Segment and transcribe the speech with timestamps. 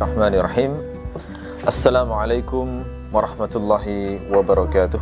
[0.00, 0.72] الرحمن الرحيم
[1.68, 2.66] السلام عليكم
[3.12, 3.84] ورحمة الله
[4.32, 5.00] وبركاته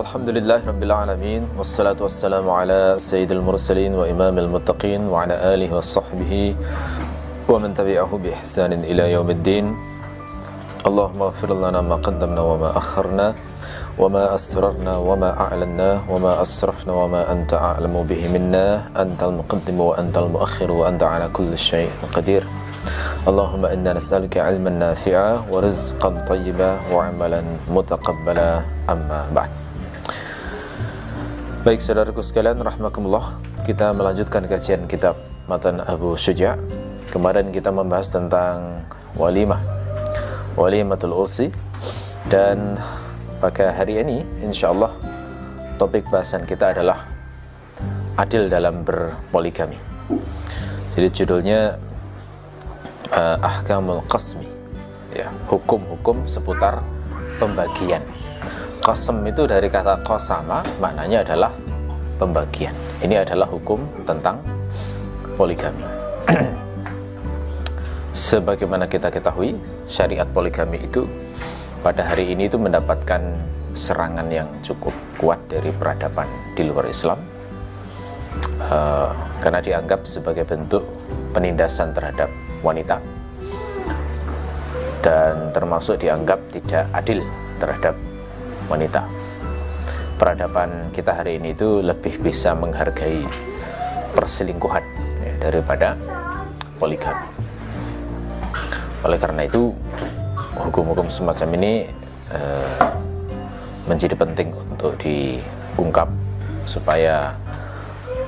[0.00, 6.56] الحمد لله رب العالمين والصلاة والسلام على سيد المرسلين وإمام المتقين وعلى آله وصحبه
[7.52, 9.66] ومن تبعه بإحسان إلى يوم الدين
[10.88, 13.34] اللهم اغفر لنا ما قدمنا وما أخرنا
[13.96, 20.68] وما أسررنا وما أعلنا وما أسرفنا وما أنت أعلم به منا أنت المقدم وأنت المؤخر
[20.68, 22.44] وأنت على كل شيء قدير.
[23.26, 27.40] اللهم إنا نسألك علما نافعا ورزقا طيبا وعملا
[27.72, 28.50] متقبلا.
[28.86, 29.50] أما بعد.
[31.66, 33.42] Baik saudaraku sekalian rahmakumullah.
[33.66, 35.18] Kita melanjutkan kajian kitab
[35.50, 36.54] Matan Abu Syuja.
[37.10, 38.86] Kemarin kita membahas tentang
[39.18, 39.58] walimah
[40.54, 41.50] Walimatul Ursi.
[42.30, 42.78] Dan
[43.36, 44.92] pada hari ini insya Allah
[45.76, 47.04] topik bahasan kita adalah
[48.16, 49.76] adil dalam berpoligami.
[50.96, 51.76] Jadi judulnya
[53.12, 54.48] uh, Ahkamul Qasmi.
[55.12, 56.80] Ya, hukum-hukum seputar
[57.36, 58.00] pembagian.
[58.84, 61.52] Qasm itu dari kata qasama maknanya adalah
[62.20, 62.72] pembagian.
[63.00, 64.40] Ini adalah hukum tentang
[65.36, 65.84] poligami.
[68.16, 71.04] Sebagaimana kita ketahui syariat poligami itu
[71.86, 73.22] pada hari ini itu mendapatkan
[73.78, 74.90] serangan yang cukup
[75.22, 76.26] kuat dari peradaban
[76.58, 77.14] di luar Islam
[78.58, 80.82] uh, karena dianggap sebagai bentuk
[81.30, 82.26] penindasan terhadap
[82.66, 82.98] wanita
[84.98, 87.22] dan termasuk dianggap tidak adil
[87.62, 87.94] terhadap
[88.66, 89.06] wanita.
[90.18, 93.22] Peradaban kita hari ini itu lebih bisa menghargai
[94.10, 94.82] perselingkuhan
[95.22, 95.94] ya, daripada
[96.82, 97.30] poligami.
[99.06, 99.70] Oleh karena itu
[100.56, 101.72] hukum-hukum semacam ini
[102.32, 102.96] uh,
[103.86, 106.10] menjadi penting untuk diungkap
[106.66, 107.36] supaya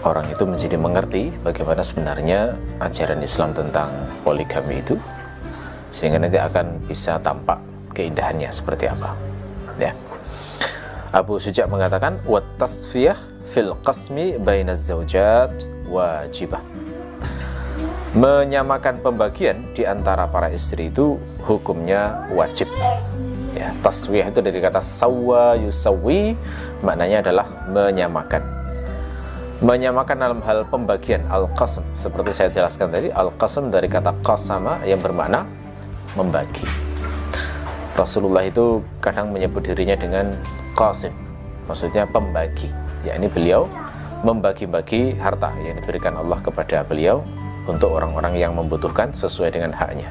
[0.07, 3.91] orang itu menjadi mengerti bagaimana sebenarnya ajaran Islam tentang
[4.23, 4.95] poligami itu
[5.91, 7.59] sehingga nanti akan bisa tampak
[7.97, 9.17] keindahannya seperti apa.
[9.81, 9.97] Ya.
[11.11, 13.17] Abu Suja mengatakan wa tasfiyah
[13.49, 15.51] fil qasmi bainaz zaujat
[15.89, 16.61] wajibah
[18.19, 21.15] menyamakan pembagian di antara para istri itu
[21.47, 22.67] hukumnya wajib.
[23.55, 26.35] Ya, taswiyah itu dari kata sawa yusawi
[26.83, 28.43] maknanya adalah menyamakan.
[29.63, 35.47] Menyamakan dalam hal pembagian al-qasm seperti saya jelaskan tadi al-qasm dari kata qasama yang bermakna
[36.19, 36.67] membagi.
[37.95, 40.35] Rasulullah itu kadang menyebut dirinya dengan
[40.75, 41.15] qasim,
[41.71, 42.67] maksudnya pembagi.
[43.07, 43.71] Ya, ini beliau
[44.27, 47.23] membagi-bagi harta yang diberikan Allah kepada beliau
[47.69, 50.09] untuk orang-orang yang membutuhkan sesuai dengan haknya.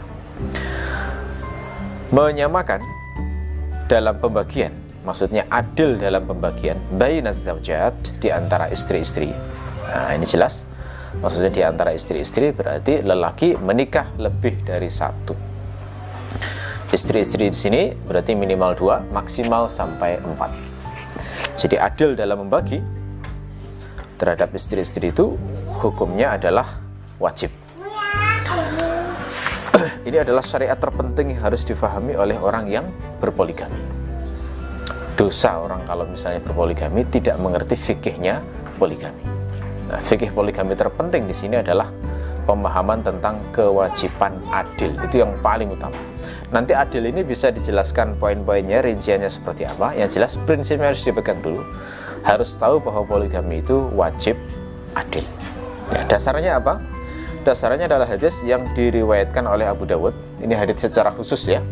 [2.14, 2.80] Menyamakan
[3.90, 4.72] dalam pembagian,
[5.04, 9.34] maksudnya adil dalam pembagian bainaz zaujat di antara istri-istri.
[9.90, 10.62] Nah, ini jelas.
[11.18, 15.34] Maksudnya di antara istri-istri berarti lelaki menikah lebih dari satu.
[16.94, 20.52] Istri-istri di sini berarti minimal dua, maksimal sampai empat.
[21.58, 22.80] Jadi adil dalam membagi
[24.22, 25.36] terhadap istri-istri itu
[25.82, 26.87] hukumnya adalah
[27.18, 27.52] wajib.
[30.08, 32.86] Ini adalah syariat terpenting yang harus difahami oleh orang yang
[33.22, 33.78] berpoligami.
[35.18, 38.42] Dosa orang kalau misalnya berpoligami tidak mengerti fikihnya
[38.78, 39.26] poligami.
[39.90, 41.90] Nah, fikih poligami terpenting di sini adalah
[42.46, 44.94] pemahaman tentang kewajiban adil.
[45.04, 45.98] Itu yang paling utama.
[46.48, 49.92] Nanti adil ini bisa dijelaskan poin-poinnya, rinciannya seperti apa.
[49.98, 51.60] Yang jelas prinsipnya harus dipegang dulu.
[52.24, 54.40] Harus tahu bahwa poligami itu wajib
[54.96, 55.28] adil.
[55.92, 56.80] Ya, dasarnya apa?
[57.48, 60.12] Dasarnya adalah hadis yang diriwayatkan oleh Abu Dawud.
[60.44, 61.64] Ini hadis secara khusus ya.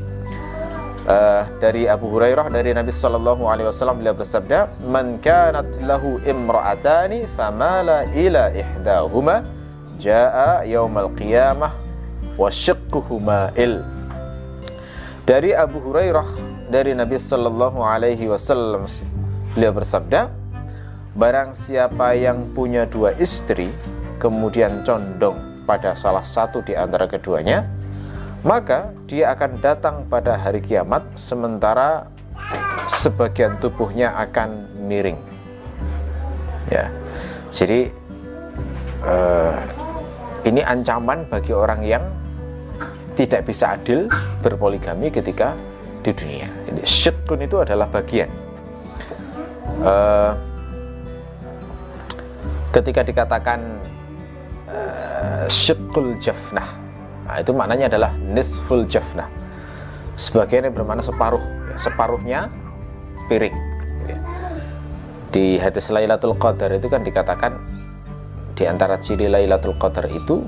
[1.05, 7.29] Uh, dari Abu Hurairah dari Nabi Shallallahu Alaihi Wasallam beliau bersabda, "Man kanat lahu imra'atani
[7.37, 9.45] famala ila ihdahuma
[10.01, 11.75] jaa yaumal qiyamah
[12.39, 13.85] wa shiqquhuma il."
[15.29, 16.25] Dari Abu Hurairah
[16.73, 18.89] dari Nabi Shallallahu Alaihi Wasallam
[19.53, 20.33] beliau bersabda,
[21.13, 23.69] "Barang siapa yang punya dua istri
[24.17, 27.65] kemudian condong pada salah satu di antara keduanya,
[28.45, 32.05] maka dia akan datang pada hari kiamat sementara
[32.85, 35.17] sebagian tubuhnya akan miring.
[36.69, 36.93] Ya.
[37.49, 37.89] Jadi
[39.01, 39.57] uh,
[40.45, 42.05] ini ancaman bagi orang yang
[43.17, 44.05] tidak bisa adil
[44.45, 45.57] berpoligami ketika
[46.05, 46.45] di dunia.
[46.69, 48.29] Ini syirkun itu adalah bagian.
[49.81, 50.37] Uh,
[52.75, 53.63] ketika dikatakan
[55.49, 56.65] syekul jafnah.
[57.25, 59.29] Nah, itu maknanya adalah nisful jafnah.
[60.15, 61.41] Sebagian yang bermakna separuh.
[61.41, 62.39] Ya, separuhnya
[63.27, 63.55] piring.
[65.33, 67.51] Di hadis Lailatul Qadar itu kan dikatakan
[68.55, 70.47] di antara ciri Lailatul Qadar itu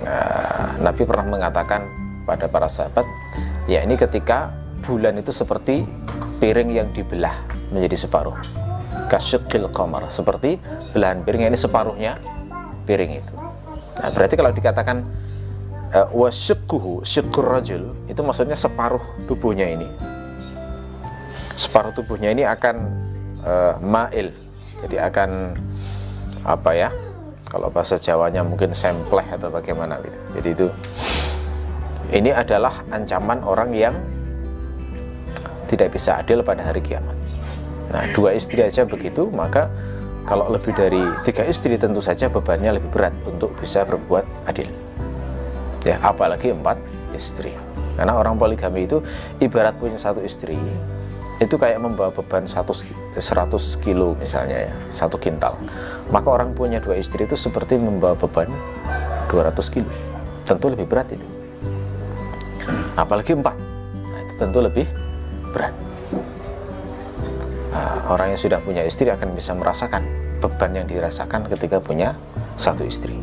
[0.00, 1.84] nah, Nabi pernah mengatakan
[2.24, 3.04] pada para sahabat
[3.68, 4.48] ya ini ketika
[4.80, 5.84] bulan itu seperti
[6.40, 7.36] piring yang dibelah
[7.68, 8.36] menjadi separuh.
[9.12, 10.56] Kasyukil qamar seperti
[10.96, 12.16] belahan piring ini separuhnya
[12.88, 13.34] piring itu
[14.00, 15.04] nah berarti kalau dikatakan
[15.92, 19.88] uh, wasyukkuhu syukkur rajul itu maksudnya separuh tubuhnya ini
[21.60, 22.76] separuh tubuhnya ini akan
[23.44, 24.32] uh, mail
[24.80, 25.52] jadi akan
[26.46, 26.88] apa ya
[27.48, 30.18] kalau bahasa Jawanya mungkin sempleh atau bagaimana gitu.
[30.38, 30.66] Jadi itu
[32.12, 33.96] ini adalah ancaman orang yang
[35.68, 37.16] tidak bisa adil pada hari kiamat.
[37.92, 39.68] Nah, dua istri aja begitu, maka
[40.28, 44.68] kalau lebih dari tiga istri tentu saja bebannya lebih berat untuk bisa berbuat adil.
[45.88, 46.76] Ya, apalagi empat
[47.16, 47.56] istri.
[47.96, 49.00] Karena orang poligami itu
[49.40, 50.60] ibarat punya satu istri,
[51.40, 55.56] itu kayak membawa beban 100, 100 kilo misalnya ya, satu kintal.
[56.12, 58.52] Maka orang punya dua istri itu seperti membawa beban
[59.32, 59.88] 200 kilo.
[60.44, 61.26] Tentu lebih berat itu.
[63.00, 63.56] Apalagi empat.
[64.12, 64.84] Nah, itu tentu lebih
[65.56, 65.72] berat
[67.78, 70.02] nah, orang yang sudah punya istri akan bisa merasakan
[70.42, 72.18] beban yang dirasakan ketika punya
[72.58, 73.14] satu istri.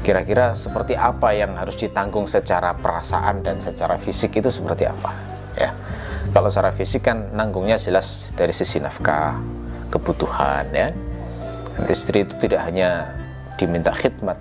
[0.00, 5.12] Kira-kira seperti apa yang harus ditanggung secara perasaan dan secara fisik itu seperti apa
[5.58, 5.76] ya?
[6.32, 9.36] Kalau secara fisik kan nanggungnya jelas dari sisi nafkah
[9.92, 10.88] kebutuhan ya.
[11.76, 13.12] Istri itu tidak hanya
[13.60, 14.40] diminta khidmat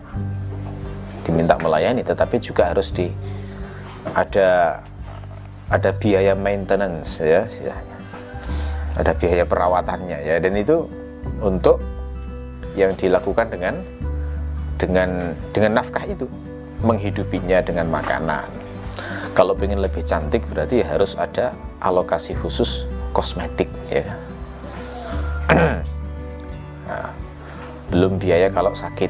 [1.25, 3.09] diminta melayani tetapi juga harus di
[4.13, 4.79] ada
[5.73, 7.49] ada biaya maintenance ya
[8.95, 10.35] ada biaya perawatannya ya.
[10.39, 10.87] Dan itu
[11.39, 11.79] untuk
[12.75, 13.75] yang dilakukan dengan
[14.75, 16.27] dengan dengan nafkah itu
[16.83, 18.47] menghidupinya dengan makanan.
[19.35, 21.51] Kalau ingin lebih cantik berarti harus ada
[21.83, 24.07] alokasi khusus kosmetik ya.
[26.85, 27.09] Nah,
[27.89, 29.09] belum biaya kalau sakit.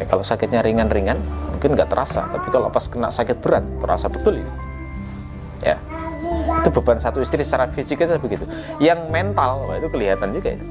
[0.00, 1.20] Ya, kalau sakitnya ringan-ringan
[1.56, 4.52] mungkin nggak terasa tapi kalau pas kena sakit berat terasa betul ini
[5.64, 5.80] ya
[6.66, 8.42] itu beban satu istri secara fisik aja begitu.
[8.82, 10.66] Yang mental itu kelihatan juga itu.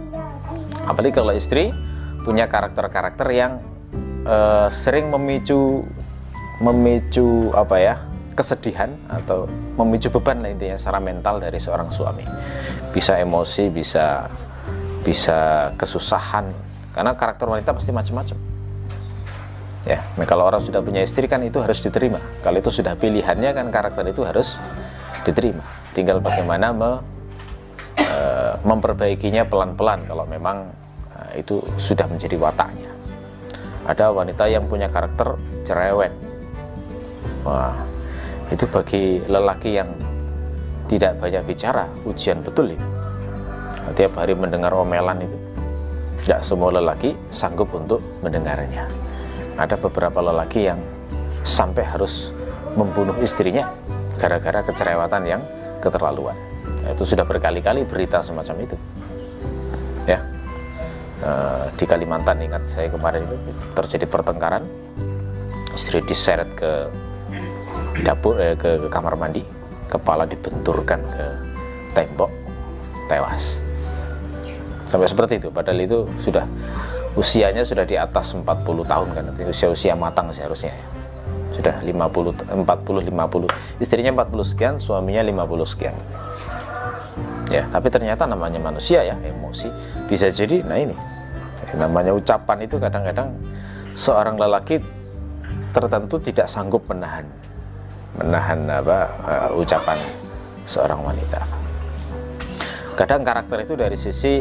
[0.84, 1.72] Apalagi kalau istri
[2.28, 3.64] punya karakter-karakter yang
[4.28, 5.88] uh, sering memicu
[6.60, 7.96] memicu apa ya
[8.36, 9.48] kesedihan atau
[9.80, 12.28] memicu beban lah intinya secara mental dari seorang suami.
[12.92, 14.28] Bisa emosi bisa
[15.00, 16.52] bisa kesusahan.
[16.92, 18.36] Karena karakter wanita pasti macam-macam.
[19.88, 22.20] Ya nah, kalau orang sudah punya istri kan itu harus diterima.
[22.44, 24.60] Kalau itu sudah pilihannya kan karakter itu harus
[25.24, 26.92] diterima tinggal bagaimana me,
[27.96, 28.20] e,
[28.68, 30.68] memperbaikinya pelan-pelan kalau memang
[31.16, 32.92] e, itu sudah menjadi wataknya.
[33.88, 36.12] Ada wanita yang punya karakter cerewet.
[37.48, 37.80] Wah
[38.52, 39.90] itu bagi lelaki yang
[40.86, 42.88] tidak banyak bicara ujian betul itu
[43.98, 45.38] tiap hari mendengar omelan itu
[46.26, 48.90] tidak semua lelaki sanggup untuk mendengarnya.
[49.62, 50.82] Ada beberapa lelaki yang
[51.46, 52.34] sampai harus
[52.74, 53.70] membunuh istrinya
[54.18, 55.42] gara-gara kecerewatan yang
[55.86, 56.34] keterlaluan.
[56.90, 58.76] Itu sudah berkali-kali berita semacam itu.
[60.10, 60.22] Ya,
[61.22, 61.32] e,
[61.78, 63.38] di Kalimantan ingat saya kemarin itu
[63.78, 64.66] terjadi pertengkaran,
[65.78, 66.90] istri diseret ke
[68.02, 69.46] dapur eh, ke, kamar mandi,
[69.90, 71.26] kepala dibenturkan ke
[71.94, 72.32] tembok,
[73.08, 73.62] tewas.
[74.86, 75.50] Sampai seperti itu.
[75.50, 76.46] Padahal itu sudah
[77.18, 78.46] usianya sudah di atas 40
[78.86, 79.26] tahun kan.
[79.50, 80.76] Usia-usia matang seharusnya
[81.56, 85.96] sudah 50 40 50 istrinya 40 sekian suaminya 50 sekian.
[87.48, 89.72] Ya tapi ternyata namanya manusia ya emosi.
[90.12, 90.96] Bisa jadi nah ini
[91.80, 93.32] namanya ucapan itu kadang-kadang
[93.96, 94.84] seorang lelaki
[95.72, 97.28] tertentu tidak sanggup menahan
[98.16, 100.00] menahan apa uh, ucapan
[100.68, 101.40] seorang wanita.
[102.96, 104.40] Kadang karakter itu dari sisi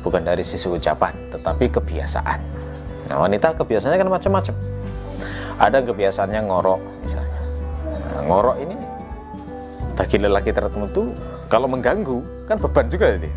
[0.00, 2.40] bukan dari sisi ucapan tetapi kebiasaan.
[3.12, 4.73] Nah wanita kebiasaannya kan macam-macam
[5.58, 7.40] ada kebiasaannya ngorok misalnya.
[7.86, 8.76] Nah, ngorok ini
[9.94, 11.14] bagi lelaki tertentu
[11.46, 13.30] kalau mengganggu kan beban juga ini.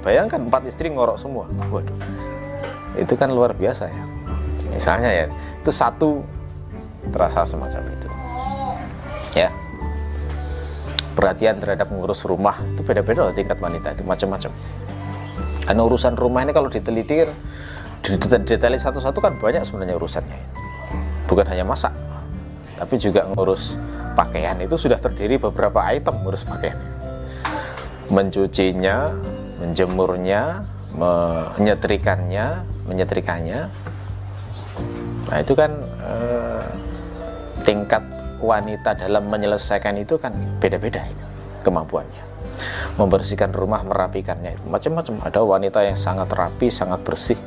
[0.00, 1.44] Bayangkan empat istri ngorok semua.
[1.68, 1.92] Waduh.
[2.96, 4.04] Itu kan luar biasa ya.
[4.72, 5.26] Misalnya ya
[5.60, 6.24] itu satu
[7.12, 8.08] terasa semacam itu.
[9.36, 9.52] Ya.
[11.12, 14.54] Perhatian terhadap mengurus rumah itu beda-beda tingkat wanita itu macam-macam.
[15.66, 17.26] Karena urusan rumah ini kalau diteliti
[18.46, 20.38] detail satu-satu kan banyak sebenarnya urusannya.
[21.28, 21.92] Bukan hanya masak,
[22.80, 23.76] tapi juga ngurus
[24.16, 26.80] pakaian itu sudah terdiri beberapa item ngurus pakaian.
[28.08, 29.12] Mencucinya,
[29.60, 30.64] menjemurnya,
[30.96, 33.60] menyetrikannya, menyetrikannya.
[35.28, 36.64] Nah itu kan eh,
[37.68, 38.00] tingkat
[38.40, 41.04] wanita dalam menyelesaikan itu kan beda-beda
[41.60, 42.28] kemampuannya
[42.98, 44.58] membersihkan rumah, merapikannya.
[44.66, 45.22] Macam-macam.
[45.22, 47.38] Ada wanita yang sangat rapi, sangat bersih.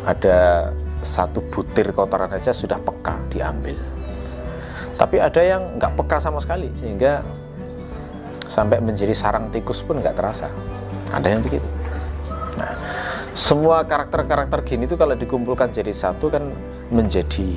[0.00, 3.76] ada satu butir kotoran aja sudah peka diambil
[5.00, 7.24] tapi ada yang nggak peka sama sekali sehingga
[8.50, 10.50] sampai menjadi sarang tikus pun nggak terasa
[11.14, 11.66] ada yang begitu
[12.58, 12.74] nah
[13.32, 16.44] semua karakter-karakter gini itu kalau dikumpulkan jadi satu kan
[16.90, 17.56] menjadi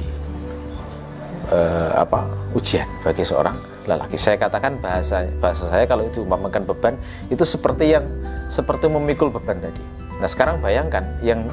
[1.49, 3.57] uh, apa ujian bagi seorang
[3.89, 4.15] lelaki.
[4.15, 6.95] Saya katakan bahasa bahasa saya kalau itu memakan beban
[7.27, 8.05] itu seperti yang
[8.47, 9.83] seperti memikul beban tadi.
[10.21, 11.43] Nah sekarang bayangkan yang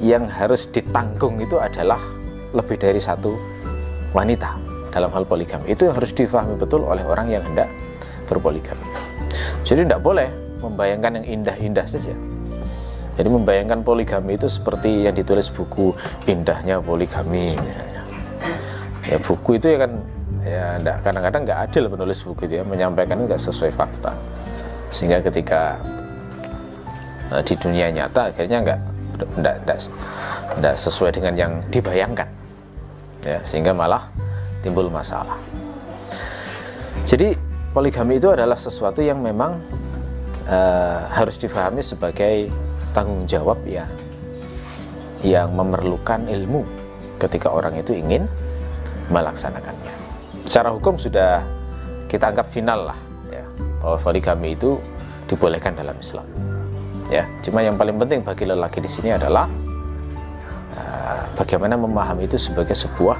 [0.00, 2.00] yang harus ditanggung itu adalah
[2.52, 3.36] lebih dari satu
[4.12, 4.56] wanita
[4.92, 5.72] dalam hal poligami.
[5.72, 7.68] Itu yang harus difahami betul oleh orang yang hendak
[8.28, 8.84] berpoligami.
[9.64, 10.28] Jadi tidak boleh
[10.60, 12.14] membayangkan yang indah-indah saja.
[13.16, 15.96] Jadi membayangkan poligami itu seperti yang ditulis buku
[16.28, 18.04] indahnya poligami misalnya.
[19.08, 19.92] Ya buku itu ya kan
[20.46, 24.14] ya kadang-kadang nggak adil penulis buku itu ya menyampaikan nggak sesuai fakta
[24.94, 25.74] sehingga ketika
[27.34, 28.80] uh, di dunia nyata akhirnya nggak
[29.16, 32.28] nggak sesuai dengan yang dibayangkan.
[33.26, 34.06] Ya sehingga malah
[34.62, 35.38] timbul masalah.
[37.06, 37.34] Jadi
[37.70, 39.58] poligami itu adalah sesuatu yang memang
[40.48, 42.50] uh, harus difahami sebagai
[42.96, 43.84] tanggung jawab ya
[45.20, 46.64] yang memerlukan ilmu
[47.20, 48.24] ketika orang itu ingin
[49.10, 49.94] melaksanakannya.
[50.46, 51.42] Secara hukum sudah
[52.06, 52.98] kita anggap final lah
[53.30, 53.44] ya
[53.82, 54.78] bahwa poligami itu
[55.26, 56.55] dibolehkan dalam Islam
[57.12, 59.46] ya cuma yang paling penting bagi lelaki di sini adalah
[60.74, 63.18] uh, bagaimana memahami itu sebagai sebuah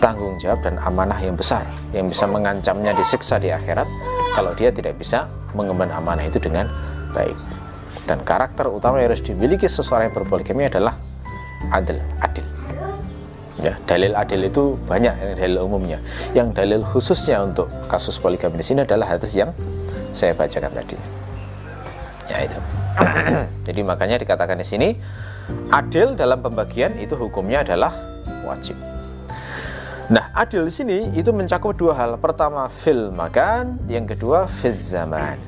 [0.00, 3.86] tanggung jawab dan amanah yang besar yang bisa mengancamnya disiksa di akhirat
[4.34, 6.66] kalau dia tidak bisa mengemban amanah itu dengan
[7.14, 7.36] baik
[8.08, 10.96] dan karakter utama yang harus dimiliki seseorang yang berpoligami adalah
[11.70, 12.46] adil adil
[13.60, 16.00] Ya, dalil adil itu banyak yang dalil umumnya.
[16.32, 19.52] Yang dalil khususnya untuk kasus poligami di sini adalah hadis yang
[20.16, 20.96] saya bacakan tadi.
[22.32, 22.56] Ya itu.
[23.66, 24.88] Jadi makanya dikatakan di sini
[25.72, 27.92] adil dalam pembagian itu hukumnya adalah
[28.46, 28.76] wajib.
[30.10, 32.18] Nah, adil di sini itu mencakup dua hal.
[32.18, 35.38] Pertama, fil makan, yang kedua fil zaman.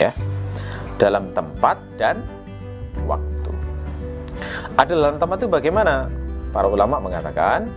[0.00, 0.16] Ya.
[0.96, 2.24] Dalam tempat dan
[3.04, 3.52] waktu.
[4.80, 6.08] Adil dalam tempat itu bagaimana?
[6.50, 7.68] para ulama mengatakan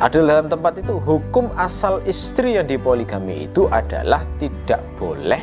[0.00, 5.40] adil dalam tempat itu hukum asal istri yang dipoligami itu adalah tidak boleh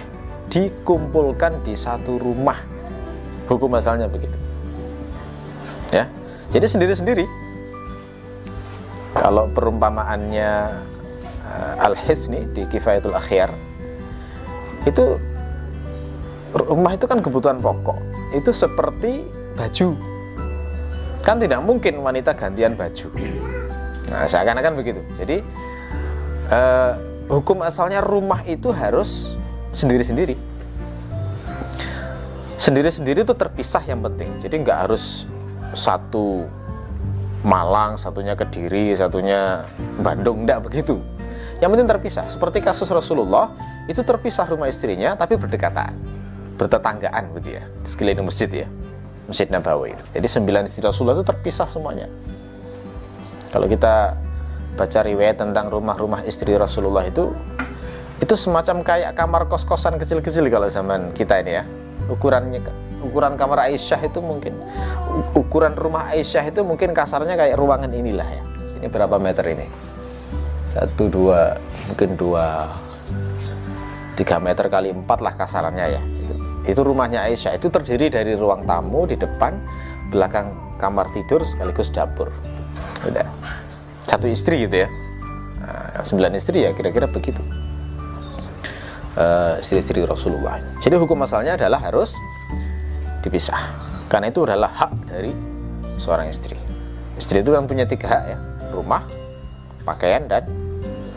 [0.51, 2.59] dikumpulkan di satu rumah.
[3.47, 4.35] Hukum asalnya begitu.
[5.95, 6.11] Ya
[6.51, 7.25] jadi sendiri-sendiri.
[9.15, 10.51] Kalau perumpamaannya
[11.47, 13.51] uh, Al-Hisni di Kifayatul Akhyar
[14.87, 15.19] itu
[16.51, 17.95] rumah itu kan kebutuhan pokok.
[18.35, 19.23] Itu seperti
[19.55, 19.95] baju.
[21.23, 23.07] Kan tidak mungkin wanita gantian baju.
[24.09, 24.99] Nah seakan-akan begitu.
[25.21, 25.37] Jadi
[26.49, 26.91] eh,
[27.29, 29.37] hukum asalnya rumah itu harus
[29.71, 30.35] sendiri-sendiri
[32.55, 35.25] sendiri-sendiri itu terpisah yang penting jadi nggak harus
[35.73, 36.45] satu
[37.41, 39.65] Malang, satunya Kediri, satunya
[39.97, 41.01] Bandung, enggak begitu.
[41.57, 42.25] Yang penting terpisah.
[42.29, 43.49] Seperti kasus Rasulullah,
[43.89, 45.93] itu terpisah rumah istrinya tapi berdekatan,
[46.57, 48.67] bertetanggaan begitu ya, sekeliling masjid ya.
[49.25, 50.03] Masjid Nabawi itu.
[50.17, 52.05] Jadi sembilan istri Rasulullah itu terpisah semuanya.
[53.49, 54.17] Kalau kita
[54.77, 57.33] baca riwayat tentang rumah-rumah istri Rasulullah itu
[58.21, 61.63] itu semacam kayak kamar kos-kosan kecil-kecil kalau zaman kita ini ya.
[62.09, 62.61] Ukurannya
[63.01, 64.53] ukuran kamar Aisyah itu mungkin
[65.33, 68.43] ukuran rumah Aisyah itu mungkin kasarnya kayak ruangan inilah ya.
[68.81, 69.65] Ini berapa meter ini?
[70.69, 71.57] Satu dua
[71.89, 72.69] mungkin dua
[74.15, 76.01] tiga meter kali empat lah kasarannya ya
[76.69, 79.57] itu rumahnya Aisyah itu terdiri dari ruang tamu di depan
[80.13, 82.29] belakang kamar tidur sekaligus dapur
[83.01, 83.25] udah
[84.05, 84.89] satu istri gitu ya
[85.57, 87.41] nah, sembilan istri ya kira-kira begitu
[89.15, 92.15] uh, istri-istri Rasulullah jadi hukum asalnya adalah harus
[93.21, 93.61] dipisah.
[94.09, 95.31] Karena itu adalah hak dari
[96.01, 96.57] seorang istri.
[97.15, 98.37] Istri itu kan punya tiga hak ya.
[98.75, 99.01] Rumah
[99.87, 100.43] pakaian dan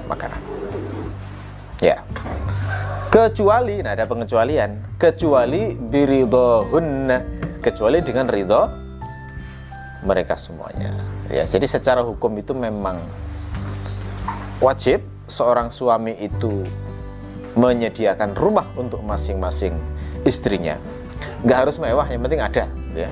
[0.06, 0.38] makanan.
[1.82, 2.04] Ya.
[3.10, 4.94] Kecuali nah ada pengecualian.
[5.00, 7.18] Kecuali biridohunna
[7.58, 8.62] kecuali dengan ridho
[10.04, 10.94] mereka semuanya.
[11.32, 13.00] Ya jadi secara hukum itu memang
[14.60, 16.68] wajib seorang suami itu
[17.54, 19.75] menyediakan rumah untuk masing-masing
[20.26, 20.78] istrinya.
[21.46, 23.11] Nggak harus mewah yang penting ada ya.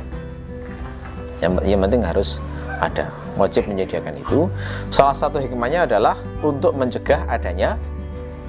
[1.43, 2.39] Yang, yang penting harus
[2.79, 3.11] ada.
[3.39, 4.51] Wajib menyediakan itu.
[4.93, 7.79] Salah satu hikmahnya adalah untuk mencegah adanya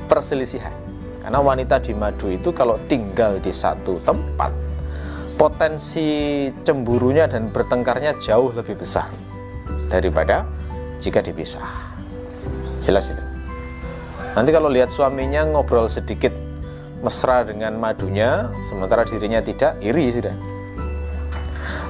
[0.10, 0.74] perselisihan.
[1.24, 4.52] Karena wanita di madu itu kalau tinggal di satu tempat,
[5.40, 9.08] potensi cemburunya dan bertengkarnya jauh lebih besar
[9.88, 10.44] daripada
[11.00, 11.64] jika dipisah.
[12.84, 13.33] Jelas itu.
[14.34, 16.34] Nanti kalau lihat suaminya ngobrol sedikit
[17.06, 20.36] mesra dengan madunya, sementara dirinya tidak, iri sudah.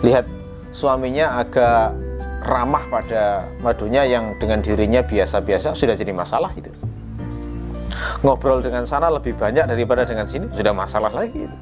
[0.04, 0.28] lihat
[0.76, 1.96] suaminya agak
[2.44, 6.68] ramah pada madunya yang dengan dirinya biasa-biasa sudah jadi masalah itu
[8.20, 11.58] ngobrol dengan sana lebih banyak daripada dengan sini sudah masalah lagi itu.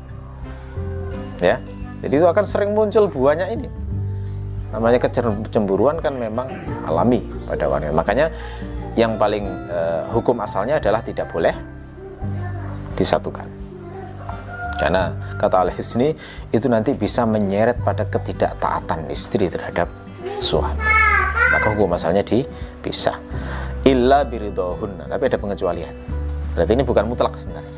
[1.41, 1.61] ya
[2.01, 3.69] jadi itu akan sering muncul buahnya ini
[4.73, 6.47] namanya kecemburuan kan memang
[6.89, 8.33] alami pada wanita makanya
[8.99, 11.55] yang paling eh, hukum asalnya adalah tidak boleh
[12.95, 13.47] disatukan.
[14.81, 16.09] Karena kata al ini
[16.49, 19.85] itu nanti bisa menyeret pada ketidaktaatan istri terhadap
[20.41, 20.81] suami.
[21.53, 23.13] Maka hukum asalnya dipisah.
[23.85, 25.93] Illa biridohunna tapi ada pengecualian.
[26.57, 27.77] Berarti ini bukan mutlak sebenarnya.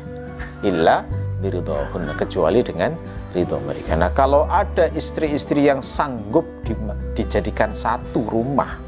[0.64, 1.04] Illa
[1.44, 2.96] biridohunna kecuali dengan
[3.36, 3.92] ridho mereka.
[4.00, 6.72] Nah kalau ada istri-istri yang sanggup di,
[7.12, 8.80] dijadikan satu rumah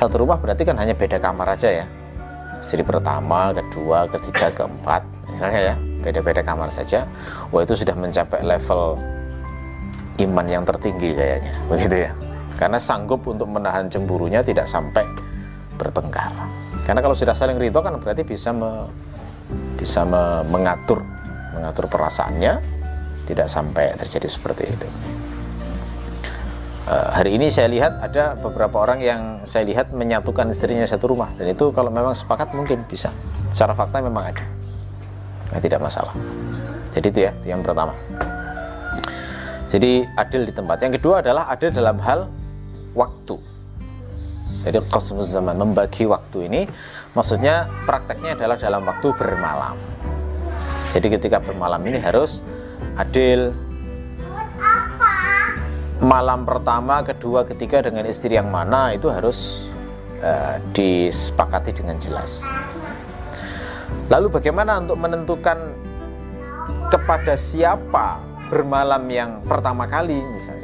[0.00, 1.86] satu rumah berarti kan hanya beda kamar aja ya?
[2.56, 5.04] Istri pertama, kedua, ketiga, keempat.
[5.28, 7.04] Misalnya ya beda-beda kamar saja.
[7.52, 8.96] Wah itu sudah mencapai level
[10.24, 11.52] iman yang tertinggi kayaknya.
[11.68, 12.10] Begitu ya.
[12.56, 15.04] Karena sanggup untuk menahan cemburunya tidak sampai
[15.76, 16.32] bertengkar.
[16.88, 18.88] Karena kalau sudah saling ridho kan berarti bisa me,
[19.76, 21.04] bisa me, mengatur.
[21.52, 22.56] Mengatur perasaannya
[23.28, 24.88] tidak sampai terjadi seperti itu
[26.90, 31.30] uh, hari ini saya lihat ada beberapa orang yang saya lihat menyatukan istrinya satu rumah.
[31.38, 33.14] Dan itu kalau memang sepakat mungkin bisa.
[33.54, 34.44] Secara fakta memang ada.
[35.54, 36.14] Nah, tidak masalah.
[36.90, 37.94] Jadi itu ya itu yang pertama.
[39.70, 40.82] Jadi adil di tempat.
[40.82, 42.26] Yang kedua adalah adil dalam hal
[42.98, 43.38] waktu.
[44.66, 46.60] Jadi kosmos zaman membagi waktu ini
[47.14, 49.78] maksudnya prakteknya adalah dalam waktu bermalam.
[50.90, 52.42] Jadi ketika bermalam ini harus
[52.98, 53.54] adil
[56.00, 59.68] malam pertama, kedua, ketiga dengan istri yang mana itu harus
[60.24, 62.44] uh, disepakati dengan jelas.
[64.08, 65.58] Lalu bagaimana untuk menentukan
[66.90, 68.18] kepada siapa
[68.50, 70.60] bermalam yang pertama kali misalnya?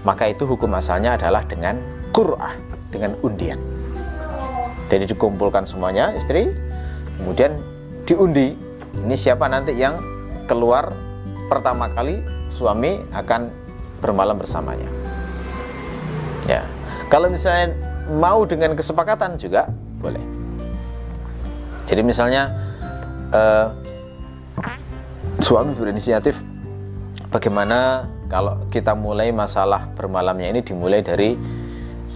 [0.00, 1.76] maka itu hukum asalnya adalah dengan
[2.12, 2.56] kur'ah,
[2.88, 3.60] dengan undian.
[4.90, 6.50] Jadi dikumpulkan semuanya istri,
[7.20, 7.54] kemudian
[8.08, 8.56] diundi.
[8.90, 10.00] Ini siapa nanti yang
[10.50, 10.90] keluar
[11.46, 12.18] pertama kali
[12.50, 13.59] suami akan
[14.00, 14.88] bermalam bersamanya.
[16.48, 16.66] Ya,
[17.12, 17.76] kalau misalnya
[18.10, 19.70] mau dengan kesepakatan juga
[20.02, 20.22] boleh.
[21.86, 22.50] Jadi misalnya
[23.30, 23.70] uh,
[25.42, 26.38] suami berinisiatif
[27.30, 31.34] bagaimana kalau kita mulai masalah bermalamnya ini dimulai dari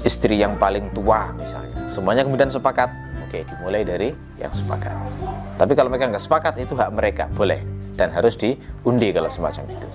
[0.07, 1.90] istri yang paling tua misalnya.
[1.90, 2.90] Semuanya kemudian sepakat.
[3.27, 4.94] Oke dimulai dari yang sepakat.
[5.59, 7.27] Tapi kalau mereka nggak sepakat itu hak mereka.
[7.35, 7.62] Boleh.
[7.94, 9.88] Dan harus diundi kalau semacam itu.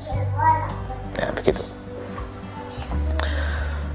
[1.20, 1.79] Ya begitu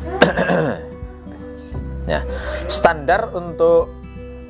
[2.13, 2.21] ya.
[2.69, 3.93] Standar untuk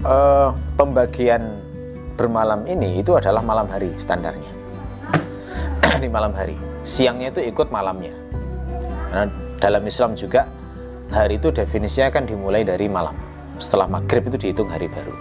[0.07, 1.63] uh, pembagian
[2.15, 4.51] bermalam ini itu adalah malam hari standarnya.
[6.03, 6.55] Di malam hari.
[6.85, 8.13] Siangnya itu ikut malamnya.
[9.11, 9.27] Karena
[9.59, 10.47] dalam Islam juga
[11.11, 13.15] hari itu definisinya akan dimulai dari malam.
[13.63, 15.15] Setelah maghrib itu dihitung hari baru.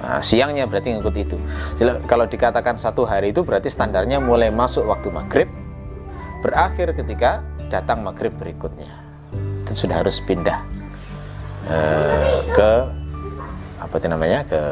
[0.00, 1.36] Nah, siangnya berarti ngikut itu.
[1.76, 5.48] Jadi, kalau dikatakan satu hari itu berarti standarnya mulai masuk waktu maghrib
[6.40, 8.99] berakhir ketika datang maghrib berikutnya
[9.70, 10.58] itu sudah harus pindah
[11.70, 12.72] uh, ke
[13.78, 14.62] apa itu namanya ke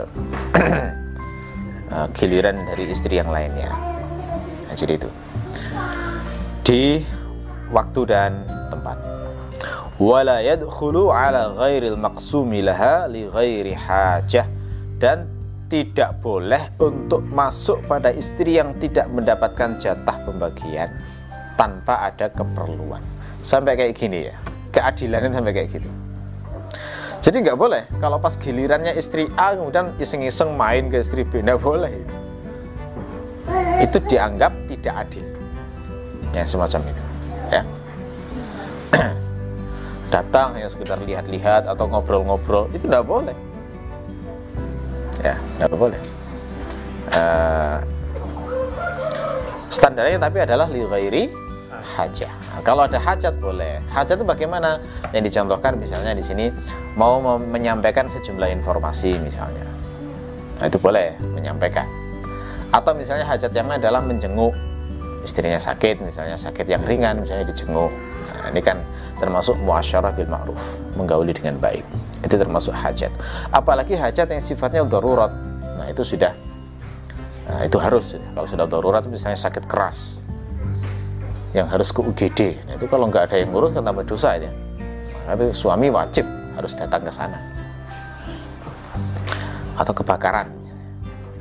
[1.94, 3.70] uh, giliran dari istri yang lainnya.
[4.66, 5.10] Nah, jadi itu.
[6.66, 7.00] Di
[7.70, 8.42] waktu dan
[8.74, 8.98] tempat.
[10.02, 14.46] Wala yadkhulu ala ghairil maqsumi laha li ghairi hajah.
[14.98, 15.30] Dan
[15.70, 20.90] tidak boleh untuk masuk pada istri yang tidak mendapatkan jatah pembagian
[21.54, 23.00] tanpa ada keperluan.
[23.46, 24.36] Sampai kayak gini ya
[24.72, 25.88] keadilannya sampai kayak gitu.
[27.18, 27.82] Jadi nggak boleh.
[27.98, 31.92] Kalau pas gilirannya istri A kemudian iseng-iseng main ke istri B nggak boleh.
[33.82, 35.26] Itu dianggap tidak adil.
[36.32, 37.02] Ya semacam itu
[37.50, 37.62] ya.
[40.14, 43.36] Datang yang sekitar lihat-lihat atau ngobrol-ngobrol itu tidak boleh.
[45.24, 46.00] Ya tidak boleh.
[47.08, 47.80] Uh,
[49.72, 51.47] standarnya tapi adalah li ghairi
[51.82, 52.28] hajat.
[52.28, 53.82] Nah, kalau ada hajat boleh.
[53.90, 54.82] Hajat itu bagaimana?
[55.14, 56.50] Yang dicontohkan misalnya di sini
[56.98, 59.64] mau menyampaikan sejumlah informasi misalnya.
[60.58, 61.86] Nah itu boleh menyampaikan.
[62.74, 64.52] Atau misalnya hajat yang lain adalah menjenguk
[65.22, 67.90] istrinya sakit misalnya sakit yang ringan misalnya dijenguk.
[68.34, 68.78] Nah, ini kan
[69.18, 70.60] termasuk muasyarah bil ma'ruf
[70.94, 71.82] menggauli dengan baik.
[72.22, 73.10] Itu termasuk hajat.
[73.54, 75.30] Apalagi hajat yang sifatnya darurat.
[75.62, 76.34] Nah itu sudah
[77.46, 78.18] nah, itu harus.
[78.18, 80.17] Kalau sudah darurat misalnya sakit keras
[81.56, 84.50] yang harus ke UGD nah, itu kalau nggak ada yang ngurus kan tambah dosa ya
[85.24, 87.38] nah, itu suami wajib harus datang ke sana.
[89.78, 90.50] Atau kebakaran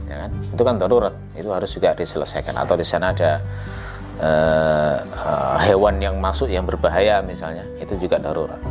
[0.05, 0.31] ya kan?
[0.53, 1.13] itu kan darurat.
[1.33, 2.53] Itu harus juga diselesaikan.
[2.53, 3.41] Atau di sana ada
[4.21, 7.65] uh, uh, hewan yang masuk yang berbahaya misalnya.
[7.81, 8.61] Itu juga darurat.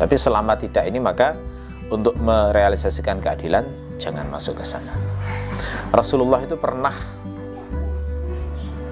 [0.00, 1.36] Tapi selama tidak ini maka
[1.92, 3.68] untuk merealisasikan keadilan
[4.00, 4.96] jangan masuk ke sana.
[5.92, 6.96] Rasulullah itu pernah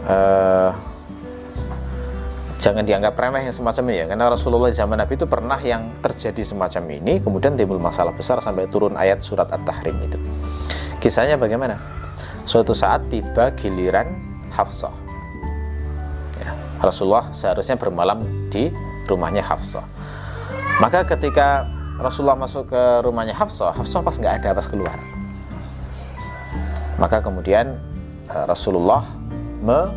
[0.04, 0.70] uh,
[2.60, 6.44] jangan dianggap remeh yang semacam ini ya karena Rasulullah zaman Nabi itu pernah yang terjadi
[6.44, 10.20] semacam ini kemudian timbul masalah besar sampai turun ayat surat At-Tahrim itu.
[11.00, 11.80] Kisahnya bagaimana?
[12.44, 14.12] Suatu saat tiba giliran
[14.52, 14.92] Hafsah.
[16.36, 16.52] Ya,
[16.84, 18.20] Rasulullah seharusnya bermalam
[18.52, 18.68] di
[19.08, 19.88] rumahnya Hafsah.
[20.84, 21.64] Maka ketika
[21.96, 25.00] Rasulullah masuk ke rumahnya Hafsah Hafsah pas nggak ada pas keluar.
[27.00, 27.80] Maka kemudian
[28.28, 29.08] eh, Rasulullah
[29.64, 29.88] me,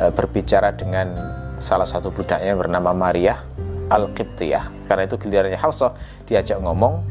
[0.00, 1.12] eh, berbicara dengan
[1.58, 3.42] salah satu budaknya bernama Maria
[3.90, 4.88] Al-Qibtiyah.
[4.90, 5.92] Karena itu gilirannya Hafsah
[6.24, 7.04] diajak ngomong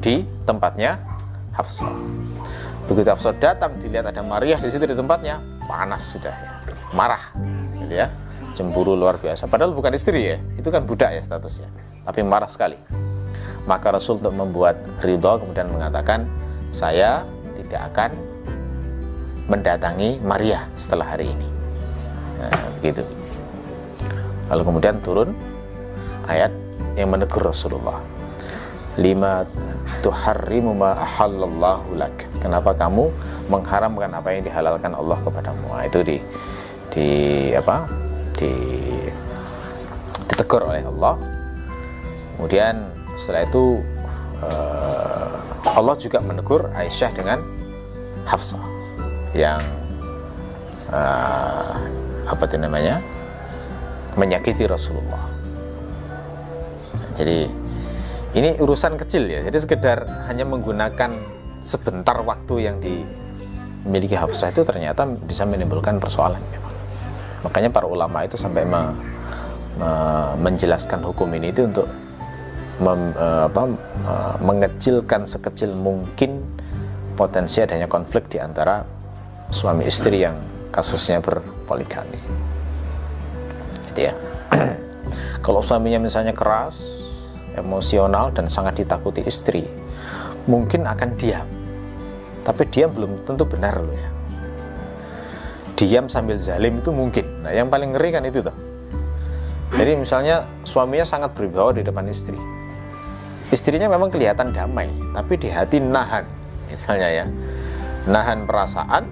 [0.00, 0.96] di tempatnya
[1.52, 1.92] Hafsah
[2.90, 5.38] begitu Hafsah datang dilihat ada Maria di situ di tempatnya
[5.70, 6.50] panas sudah ya
[6.90, 7.30] marah
[7.86, 8.10] gitu ya.
[8.50, 9.46] Cemburu luar biasa.
[9.46, 11.70] Padahal bukan istri ya itu kan budak ya statusnya.
[12.02, 12.74] Tapi marah sekali.
[13.70, 16.26] Maka Rasul untuk membuat ridho kemudian mengatakan
[16.74, 17.22] saya
[17.62, 18.10] tidak akan
[19.46, 21.48] mendatangi Maria setelah hari ini.
[22.42, 23.06] Nah, begitu
[24.50, 25.30] Lalu kemudian turun
[26.26, 26.50] ayat
[26.98, 28.02] yang menegur Rasulullah.
[28.98, 29.46] Lima
[30.02, 32.26] tuharrimu ma ahallallahu lak.
[32.42, 33.08] Kenapa kamu
[33.46, 35.66] mengharamkan apa yang dihalalkan Allah kepadamu?
[35.70, 36.16] Nah, itu di
[36.90, 37.08] di
[37.54, 37.86] apa?
[38.40, 38.52] di
[40.32, 41.20] ditegur oleh Allah.
[42.34, 42.88] Kemudian
[43.20, 43.84] setelah itu
[44.40, 45.36] uh,
[45.76, 47.44] Allah juga menegur Aisyah dengan
[48.24, 48.64] Hafsah
[49.36, 49.60] yang
[50.88, 51.76] uh,
[52.24, 53.04] apa itu namanya?
[54.18, 55.22] Menyakiti Rasulullah.
[57.14, 57.46] Jadi
[58.34, 59.40] ini urusan kecil ya.
[59.42, 61.10] Jadi sekedar hanya menggunakan
[61.60, 66.40] sebentar waktu yang dimiliki Hafsah itu ternyata bisa menimbulkan persoalan.
[67.42, 68.94] Makanya para ulama itu sampai me,
[69.80, 69.90] me,
[70.40, 71.88] menjelaskan hukum ini itu untuk
[72.80, 73.62] mem, eh, apa,
[74.06, 76.40] eh, mengecilkan sekecil mungkin
[77.16, 78.80] potensi adanya konflik di antara
[79.52, 80.38] suami istri yang
[80.72, 82.49] kasusnya berpoligami
[84.08, 84.12] ya.
[85.44, 86.80] Kalau suaminya misalnya keras
[87.58, 89.68] emosional dan sangat ditakuti istri
[90.48, 91.44] mungkin akan diam.
[92.40, 94.10] Tapi dia belum tentu benar loh ya.
[95.76, 97.44] Diam sambil zalim itu mungkin.
[97.44, 98.70] Nah yang paling ngeri kan itu tuh
[99.70, 102.34] jadi misalnya suaminya sangat berwibawa di depan istri.
[103.54, 106.26] Istrinya memang kelihatan damai tapi di hati nahan
[106.66, 107.26] misalnya ya.
[108.10, 109.06] Nahan perasaan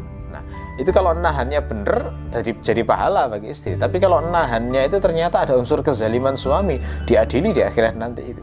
[0.79, 3.75] itu kalau nahannya bener jadi jadi pahala bagi istri.
[3.75, 8.43] Tapi kalau nahannya itu ternyata ada unsur kezaliman suami diadili di akhirat nanti itu.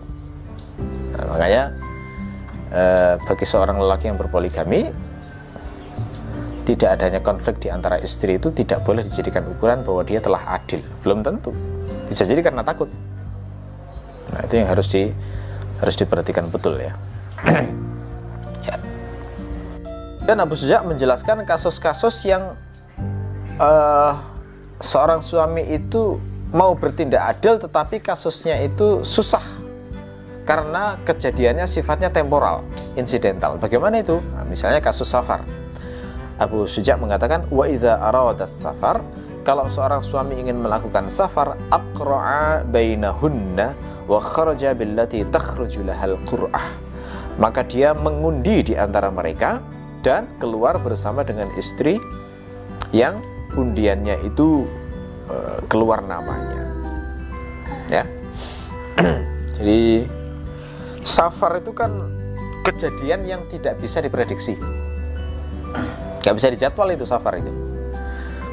[1.16, 1.64] Nah, makanya
[2.76, 4.92] eh, bagi seorang lelaki yang berpoligami
[6.68, 10.84] tidak adanya konflik di antara istri itu tidak boleh dijadikan ukuran bahwa dia telah adil.
[11.08, 11.56] Belum tentu.
[12.12, 12.92] Bisa jadi karena takut.
[14.36, 15.08] Nah itu yang harus di
[15.80, 16.96] harus diperhatikan betul ya
[20.26, 22.58] Dan Abu Suja menjelaskan kasus-kasus yang
[23.62, 24.18] uh,
[24.82, 26.18] seorang suami itu
[26.50, 29.46] mau bertindak adil tetapi kasusnya itu susah
[30.50, 32.66] karena kejadiannya sifatnya temporal,
[32.98, 33.62] insidental.
[33.62, 34.18] Bagaimana itu?
[34.34, 35.46] Nah, misalnya kasus safar.
[36.42, 39.06] Abu Suja mengatakan wa idza aradas safar
[39.46, 43.78] kalau seorang suami ingin melakukan safar aqra'a bainahunna
[44.10, 46.76] wa kharaja billati takhruju lahal qur'ah
[47.38, 49.64] maka dia mengundi di antara mereka
[50.06, 51.98] dan keluar bersama dengan istri
[52.94, 53.18] yang
[53.58, 54.70] undiannya itu
[55.26, 56.70] uh, keluar namanya.
[57.90, 58.06] Ya.
[59.58, 60.06] Jadi
[61.02, 61.90] safar itu kan
[62.62, 64.54] kejadian yang tidak bisa diprediksi.
[66.22, 67.50] Nggak bisa dijadwal itu safar itu.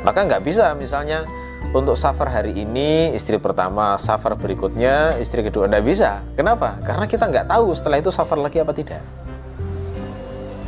[0.09, 1.29] Maka nggak bisa misalnya
[1.77, 6.25] untuk safar hari ini istri pertama safar berikutnya istri kedua nggak bisa.
[6.33, 6.81] Kenapa?
[6.81, 9.22] Karena kita nggak tahu setelah itu safar lagi apa tidak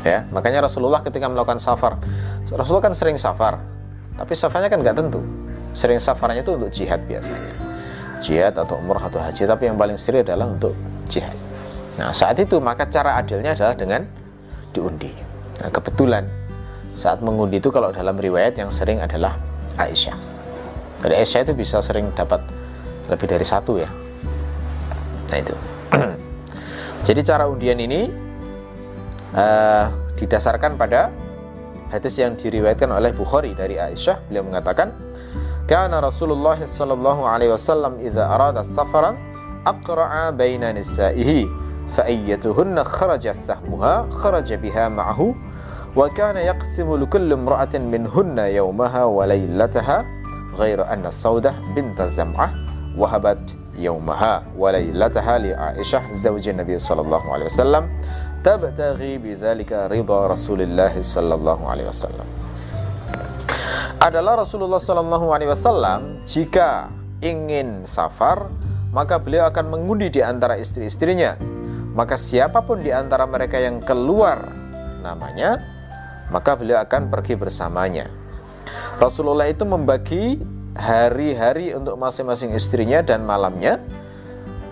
[0.05, 1.99] ya makanya Rasulullah ketika melakukan safar
[2.53, 3.75] Rasulullah kan sering safar
[4.15, 5.21] tapi safarnya kan nggak tentu.
[5.75, 7.55] Sering safarnya itu untuk jihad biasanya.
[8.23, 10.73] Jihad atau umrah atau haji tapi yang paling sering adalah untuk
[11.11, 11.35] jihad.
[11.99, 14.07] Nah saat itu maka cara adilnya adalah dengan
[14.71, 15.11] diundi.
[15.59, 16.25] Nah kebetulan
[16.95, 19.35] saat mengundi itu kalau dalam riwayat yang sering adalah
[19.75, 20.15] Aisyah.
[21.03, 22.39] Dari Aisyah itu bisa sering dapat
[23.11, 23.91] lebih dari satu ya.
[25.35, 25.55] Nah itu.
[27.07, 28.09] Jadi cara undian ini
[29.35, 31.11] uh, didasarkan pada
[31.91, 34.91] hadis yang diriwayatkan oleh Bukhari dari Aisyah beliau mengatakan
[35.71, 39.19] karena Rasulullah sallallahu alaihi wasallam idza arada safaran
[39.67, 41.47] aqra'a baina nisaihi
[41.95, 45.33] fa ayyatuhunna kharaja sahmuha kharaja biha ma'ahu
[45.95, 52.51] wa kana yaqsimu likulli imra'atin minhunna yawmaha wa laylataha غير أن السودة بنت الزمعة
[52.95, 57.83] وهبت يومها وليلتها لعائشة زوج النبي صلى الله عليه وسلم
[58.45, 62.29] tabtaghi bidzalika ridha Rasulillah sallallahu alaihi wasallam.
[63.97, 66.93] Adalah Rasulullah sallallahu alaihi wasallam jika
[67.25, 68.53] ingin safar
[68.93, 71.41] maka beliau akan mengundi di antara istri-istrinya.
[71.97, 74.45] Maka siapa pun di antara mereka yang keluar
[75.01, 75.63] namanya
[76.29, 78.13] maka beliau akan pergi bersamanya.
[79.01, 80.37] Rasulullah itu membagi
[80.77, 83.81] hari-hari untuk masing-masing istrinya dan malamnya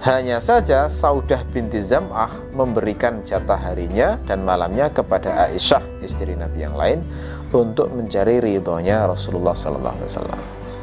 [0.03, 6.75] hanya saja Saudah binti Zam'ah memberikan jatah harinya dan malamnya kepada Aisyah istri Nabi yang
[6.75, 7.07] lain
[7.55, 10.41] untuk mencari ridhonya Rasulullah Sallallahu Alaihi Wasallam.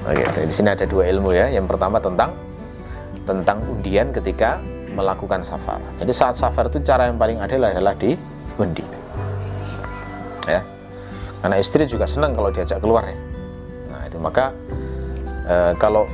[0.08, 1.52] Oke, di sini ada dua ilmu ya.
[1.52, 2.32] Yang pertama tentang
[3.28, 4.64] tentang undian ketika
[4.96, 5.84] melakukan safar.
[6.00, 8.16] Jadi saat safar itu cara yang paling adil adalah di
[8.56, 8.88] undi.
[10.48, 10.64] Ya,
[11.44, 13.18] karena istri juga senang kalau diajak keluar ya.
[13.92, 14.56] Nah itu maka
[15.46, 16.08] e, kalau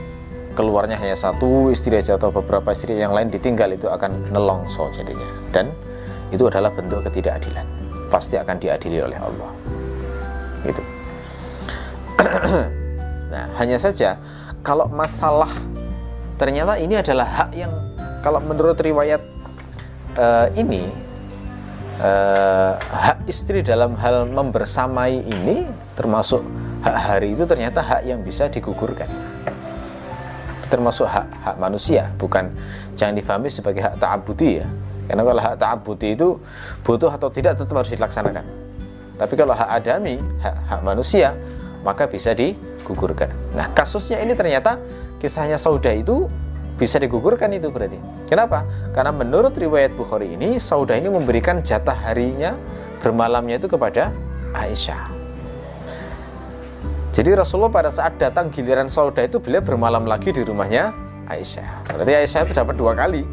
[0.56, 5.28] keluarnya hanya satu istri aja atau beberapa istri yang lain ditinggal itu akan nelongso jadinya.
[5.52, 5.70] Dan
[6.32, 7.68] itu adalah bentuk ketidakadilan.
[8.08, 9.52] Pasti akan diadili oleh Allah.
[10.64, 10.82] Gitu.
[13.26, 14.16] Nah hanya saja
[14.64, 15.52] kalau masalah
[16.40, 17.74] ternyata ini adalah hak yang
[18.24, 19.20] kalau menurut riwayat
[20.16, 20.88] uh, ini
[22.00, 26.42] uh, hak istri dalam hal membersamai ini termasuk
[26.82, 29.08] hak hari itu ternyata hak yang bisa digugurkan
[30.76, 32.52] termasuk hak hak manusia bukan
[33.00, 34.68] jangan difahami sebagai hak ta'abudi ya.
[35.08, 36.36] Karena kalau hak ta'abudi itu
[36.84, 38.46] butuh atau tidak tetap harus dilaksanakan.
[39.16, 41.32] Tapi kalau hak adami hak, hak manusia
[41.88, 43.32] maka bisa digugurkan.
[43.56, 44.76] Nah kasusnya ini ternyata
[45.24, 46.28] kisahnya Sauda itu
[46.76, 47.96] bisa digugurkan itu berarti.
[48.28, 48.68] Kenapa?
[48.96, 52.56] karena menurut riwayat Bukhari ini Sauda ini memberikan jatah harinya
[53.04, 54.08] bermalamnya itu kepada
[54.56, 55.15] Aisyah
[57.16, 60.92] jadi Rasulullah pada saat datang giliran Sauda itu beliau bermalam lagi di rumahnya
[61.32, 61.88] Aisyah.
[61.88, 63.24] Berarti Aisyah itu dapat dua kali.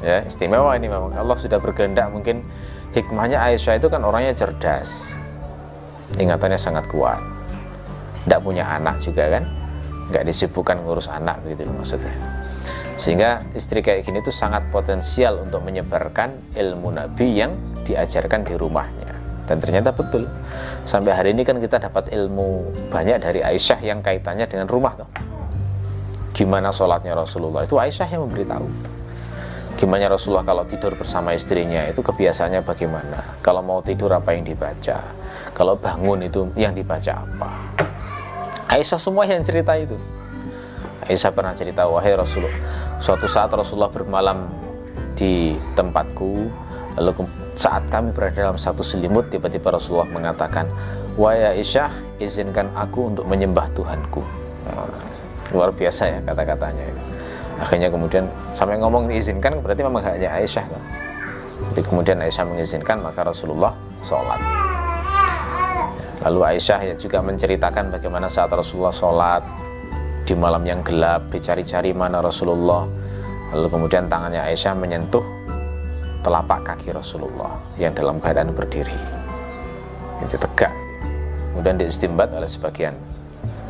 [0.00, 2.40] Ya, istimewa ini memang Allah sudah berkehendak mungkin
[2.96, 5.04] hikmahnya Aisyah itu kan orangnya cerdas.
[6.16, 7.20] Ingatannya sangat kuat.
[8.24, 9.44] Tidak punya anak juga kan.
[10.08, 12.16] Nggak disibukkan ngurus anak begitu maksudnya.
[12.96, 17.52] Sehingga istri kayak gini tuh sangat potensial untuk menyebarkan ilmu Nabi yang
[17.84, 19.16] diajarkan di rumahnya
[19.46, 20.26] dan ternyata betul
[20.86, 25.10] sampai hari ini kan kita dapat ilmu banyak dari Aisyah yang kaitannya dengan rumah tuh
[26.36, 27.64] gimana sholatnya Rasulullah?
[27.64, 28.68] Itu Aisyah yang memberitahu.
[29.80, 31.88] Gimana Rasulullah kalau tidur bersama istrinya?
[31.88, 33.40] Itu kebiasaannya bagaimana?
[33.40, 35.00] Kalau mau tidur apa yang dibaca?
[35.56, 37.52] Kalau bangun itu yang dibaca apa?
[38.68, 39.96] Aisyah semua yang cerita itu.
[41.08, 42.52] Aisyah pernah cerita wahai Rasulullah
[43.00, 44.48] suatu saat Rasulullah bermalam
[45.16, 46.50] di tempatku
[46.98, 47.24] lalu
[47.56, 50.68] saat kami berada dalam satu selimut, tiba-tiba Rasulullah mengatakan,
[51.16, 51.88] Wahai Aisyah,
[52.20, 54.20] izinkan aku untuk menyembah Tuhanku.
[54.68, 54.84] Nah,
[55.56, 56.84] luar biasa ya kata-katanya.
[57.56, 60.64] Akhirnya kemudian sampai ngomong diizinkan berarti memang hanya Aisyah.
[60.68, 60.82] Kan?
[61.72, 63.72] Tapi kemudian Aisyah mengizinkan maka Rasulullah
[64.04, 64.36] sholat.
[66.28, 69.40] Lalu Aisyah ya juga menceritakan bagaimana saat Rasulullah sholat
[70.28, 72.84] di malam yang gelap dicari-cari mana Rasulullah.
[73.56, 75.35] Lalu kemudian tangannya Aisyah menyentuh
[76.26, 78.98] telapak kaki Rasulullah yang dalam keadaan berdiri.
[80.26, 80.74] Itu tegak
[81.54, 82.98] kemudian diistimbat oleh sebagian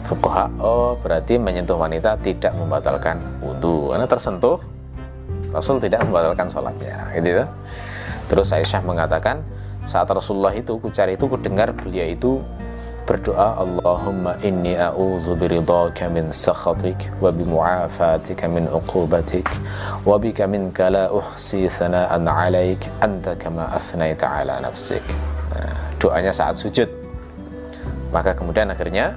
[0.09, 0.49] fuqaha.
[0.65, 4.57] Oh berarti menyentuh wanita tidak membatalkan wudhu karena tersentuh
[5.53, 7.13] Rasul tidak membatalkan sholatnya.
[7.13, 7.47] Gitu ya.
[8.27, 9.45] terus Aisyah mengatakan
[9.85, 12.41] saat Rasulullah itu ku cari itu ku dengar beliau itu
[13.07, 19.47] berdoa Allahumma inni a'udzu biridhaka min sakhatik wa bi mu'afatika min uqubatik
[20.03, 25.07] wa bika minka la uhsi thana'an 'alaik anta kama athnaita 'ala nafsik.
[25.55, 26.91] Nah, doanya saat sujud.
[28.11, 29.15] Maka kemudian akhirnya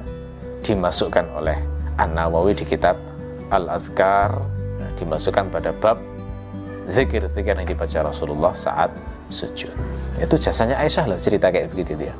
[0.62, 1.58] dimasukkan oleh
[1.98, 2.94] An-Nawawi di kitab
[3.50, 4.38] Al-Azkar.
[4.78, 5.98] Nah, dimasukkan pada bab
[6.94, 8.94] zikir-zikir yang dibaca Rasulullah saat
[9.34, 9.74] sujud.
[10.22, 12.14] Itu jasanya Aisyah loh cerita kayak begitu dia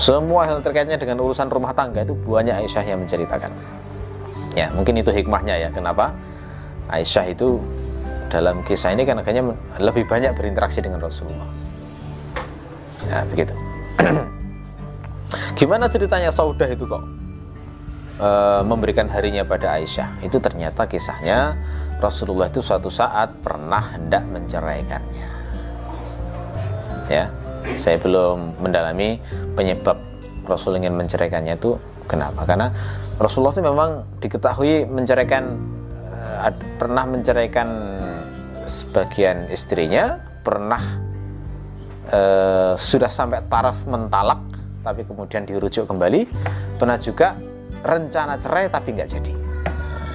[0.00, 3.52] semua hal terkaitnya dengan urusan rumah tangga itu banyak Aisyah yang menceritakan.
[4.56, 5.68] Ya, mungkin itu hikmahnya ya.
[5.68, 6.16] Kenapa?
[6.88, 7.60] Aisyah itu
[8.32, 11.52] dalam kisah ini kan akhirnya lebih banyak berinteraksi dengan Rasulullah.
[13.12, 13.52] Ya, begitu.
[15.60, 17.04] Gimana ceritanya Saudah itu kok
[18.16, 18.28] e,
[18.64, 20.24] memberikan harinya pada Aisyah?
[20.24, 21.60] Itu ternyata kisahnya
[22.00, 25.28] Rasulullah itu suatu saat pernah hendak menceraikannya.
[27.12, 27.28] Ya,
[27.76, 29.20] saya belum mendalami
[29.56, 29.96] penyebab
[30.48, 31.76] Rasul ingin menceraikannya itu
[32.10, 32.42] kenapa?
[32.48, 32.72] Karena
[33.20, 35.54] Rasulullah itu memang diketahui menceraikan
[36.10, 37.68] uh, pernah menceraikan
[38.64, 40.98] sebagian istrinya pernah
[42.10, 44.40] uh, sudah sampai taraf mentalak
[44.80, 46.24] tapi kemudian dirujuk kembali.
[46.80, 47.36] Pernah juga
[47.84, 49.32] rencana cerai tapi nggak jadi.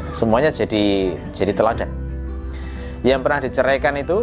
[0.10, 1.89] Semuanya jadi jadi teladan.
[3.05, 4.17] Yang pernah diceraikan itu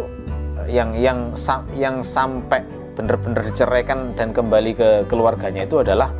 [0.67, 1.31] yang yang
[1.71, 6.13] yang sampai benar-benar diceraikan dan kembali ke keluarganya itu adalah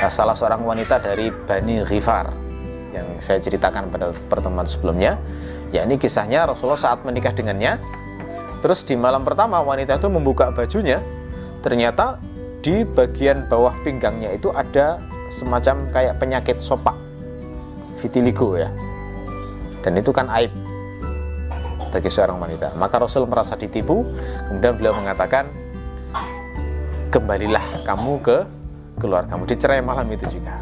[0.00, 2.32] uh, salah seorang wanita dari Bani Ghifar
[2.92, 5.16] yang saya ceritakan pada pertemuan sebelumnya.
[5.72, 7.80] Yakni kisahnya Rasulullah saat menikah dengannya.
[8.60, 11.00] Terus di malam pertama wanita itu membuka bajunya.
[11.64, 12.20] Ternyata
[12.60, 15.00] di bagian bawah pinggangnya itu ada
[15.32, 16.94] semacam kayak penyakit sopak.
[18.04, 18.68] Vitiligo ya.
[19.82, 20.52] Dan itu kan aib
[21.90, 22.76] bagi seorang wanita.
[22.76, 24.04] Maka Rasul merasa ditipu.
[24.52, 25.48] Kemudian beliau mengatakan
[27.12, 28.36] kembalilah kamu ke
[28.96, 29.44] keluar kamu.
[29.44, 30.56] Dicerai malam itu juga.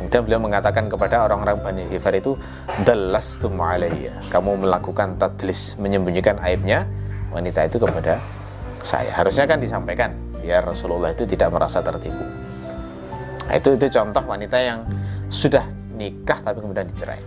[0.00, 2.32] Kemudian beliau mengatakan kepada orang-orang Bani Hifar itu
[2.88, 6.88] dalastum alaiya kamu melakukan tadlis menyembunyikan aibnya
[7.28, 8.16] wanita itu kepada
[8.80, 9.12] saya.
[9.12, 12.24] Harusnya kan disampaikan ya Rasulullah itu tidak merasa tertipu.
[13.44, 14.88] Nah, itu itu contoh wanita yang
[15.28, 15.68] sudah
[16.00, 17.20] nikah tapi kemudian dicerai.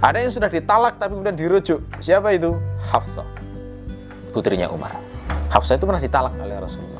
[0.00, 1.84] Ada yang sudah ditalak tapi kemudian dirujuk.
[2.00, 2.56] Siapa itu?
[2.88, 3.28] Hafsah
[4.32, 4.96] putrinya Umar.
[5.52, 6.98] Hafsah itu pernah ditalak oleh Rasulullah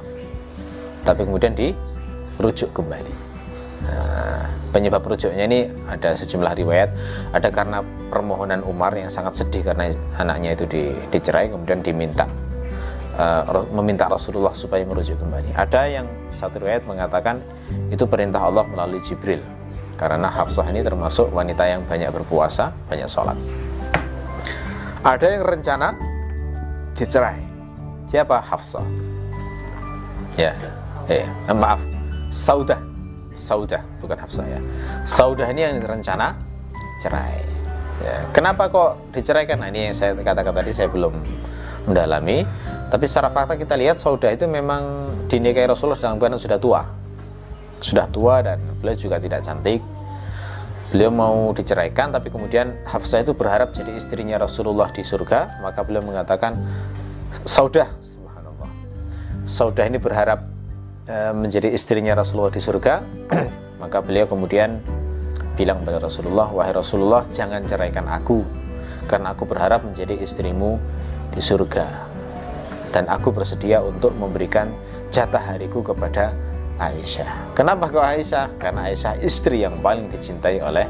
[1.03, 3.15] tapi kemudian dirujuk kembali
[3.85, 6.91] nah, penyebab rujuknya ini ada sejumlah riwayat
[7.35, 10.83] ada karena permohonan Umar yang sangat sedih karena anaknya itu di,
[11.13, 12.27] dicerai kemudian diminta
[13.19, 15.53] uh, meminta Rasulullah supaya merujuk kembali.
[15.59, 16.07] Ada yang
[16.39, 17.43] satu riwayat mengatakan
[17.91, 19.43] itu perintah Allah melalui Jibril.
[19.99, 23.35] Karena Hafsah ini termasuk wanita yang banyak berpuasa, banyak sholat.
[25.03, 25.99] Ada yang rencana
[26.95, 27.43] dicerai.
[28.07, 28.87] Siapa Hafsah?
[30.39, 30.55] Ya,
[31.09, 31.81] eh, maaf,
[32.29, 32.81] Saudah.
[33.39, 34.61] Saudah, bukan Hafsah ya.
[35.07, 36.35] Saudah ini yang rencana
[36.99, 37.39] cerai.
[38.03, 38.27] Ya.
[38.35, 39.63] Kenapa kok diceraikan?
[39.63, 41.15] Nah, ini yang saya katakan tadi saya belum
[41.87, 42.43] mendalami
[42.89, 46.83] tapi secara fakta kita lihat Saudah itu memang dinikahi Rasulullah dalam keadaan sudah tua.
[47.85, 49.85] Sudah tua dan beliau juga tidak cantik.
[50.89, 56.01] Beliau mau diceraikan tapi kemudian Hafsah itu berharap jadi istrinya Rasulullah di surga, maka beliau
[56.01, 56.57] mengatakan
[57.45, 58.73] Saudah, subhanallah.
[59.45, 60.58] Saudah ini berharap
[61.09, 63.01] menjadi istrinya Rasulullah di surga,
[63.83, 64.79] maka beliau kemudian
[65.57, 68.45] bilang kepada Rasulullah, "Wahai Rasulullah, jangan ceraikan aku
[69.09, 70.77] karena aku berharap menjadi istrimu
[71.33, 72.09] di surga."
[72.93, 74.73] dan aku bersedia untuk memberikan
[75.13, 76.33] jatah hariku kepada
[76.79, 77.53] Aisyah.
[77.59, 78.47] Kenapa kok Aisyah?
[78.57, 80.87] Karena Aisyah istri yang paling dicintai oleh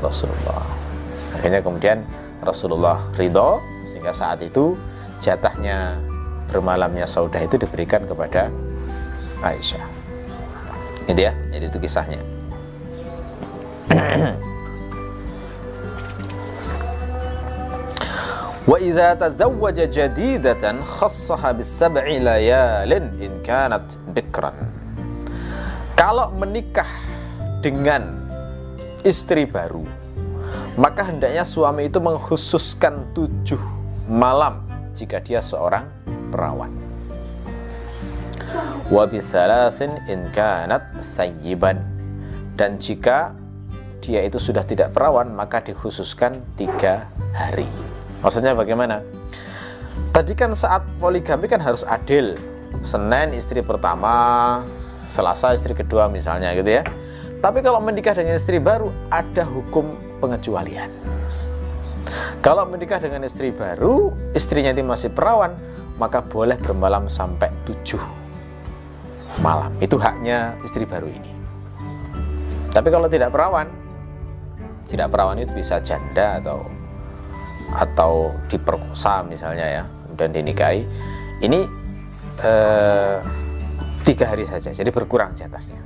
[0.00, 0.64] Rasulullah.
[1.36, 2.02] Akhirnya kemudian
[2.40, 3.60] Rasulullah ridho
[3.92, 4.72] sehingga saat itu
[5.20, 6.00] jatahnya
[6.48, 8.48] bermalamnya Saudah itu diberikan kepada
[9.42, 9.86] Aisyah.
[11.08, 12.20] Itu ya, jadi itu kisahnya.
[19.18, 24.54] Tazawwaja jadidatan khassaha bis sab'i layalin in kanat bikran.
[25.98, 26.86] Kalau menikah
[27.64, 28.28] dengan
[29.02, 29.82] istri baru,
[30.78, 33.58] maka hendaknya suami itu mengkhususkan tujuh
[34.06, 34.62] malam
[34.94, 35.88] jika dia seorang
[36.30, 36.87] perawan.
[38.88, 41.76] Wa in kanat sayyiban.
[42.56, 43.36] Dan jika
[44.00, 47.04] dia itu sudah tidak perawan, maka dikhususkan tiga
[47.36, 47.68] hari.
[48.24, 49.04] Maksudnya bagaimana?
[50.16, 52.32] Tadi kan saat poligami kan harus adil.
[52.80, 54.64] Senin istri pertama,
[55.12, 56.82] Selasa istri kedua misalnya gitu ya.
[57.44, 60.88] Tapi kalau menikah dengan istri baru ada hukum pengecualian.
[62.40, 65.52] Kalau menikah dengan istri baru, istrinya itu masih perawan,
[66.00, 68.27] maka boleh bermalam sampai tujuh
[69.40, 69.70] malam.
[69.78, 71.32] Itu haknya istri baru ini.
[72.74, 73.66] Tapi kalau tidak perawan,
[74.86, 76.64] tidak perawan itu bisa janda atau
[77.68, 79.84] atau diperkosa misalnya ya
[80.16, 80.84] dan dinikahi.
[81.42, 81.60] Ini
[82.42, 83.16] eh,
[84.02, 85.80] tiga hari saja jadi berkurang jatahnya.